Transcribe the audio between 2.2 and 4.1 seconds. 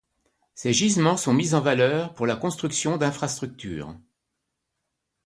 la construction d'infrastructures.